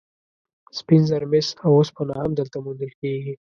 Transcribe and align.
سپین 0.77 1.01
زر، 1.09 1.23
مس 1.31 1.47
او 1.65 1.71
اوسپنه 1.79 2.13
هم 2.21 2.31
دلته 2.39 2.57
موندل 2.65 2.91
کیږي. 3.01 3.33